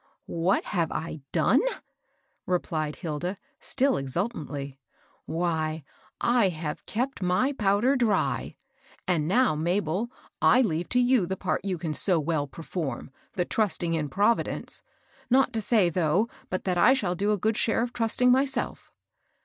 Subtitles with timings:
[0.47, 1.61] "What have I done?"
[2.57, 4.77] replied Hilda, still ex ultingly;"
[5.27, 5.83] why,
[6.19, 8.55] I have * kept my powder dry?
[9.07, 10.09] And now, Mabel,
[10.41, 14.09] I leave to you the part you can so well perform,— the * trusting in
[14.09, 14.81] Providence.'—
[15.29, 18.91] Not to say, though, but that I shall do a good share of trusting myself."